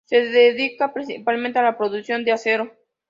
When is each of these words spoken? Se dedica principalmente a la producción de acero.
Se 0.05 0.19
dedica 0.19 0.93
principalmente 0.93 1.59
a 1.59 1.61
la 1.61 1.77
producción 1.77 2.25
de 2.25 2.31
acero. 2.31 2.71